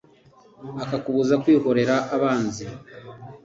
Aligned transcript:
akakubuza 0.83 1.35
kwihorera 1.43 1.95
a 2.01 2.03
abanzi 2.15 2.65